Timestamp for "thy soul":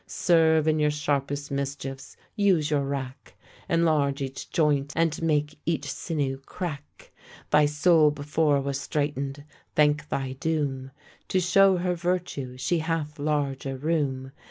7.51-8.09